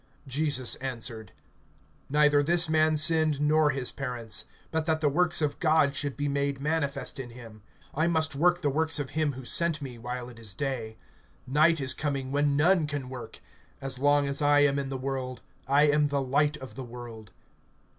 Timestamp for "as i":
14.27-14.61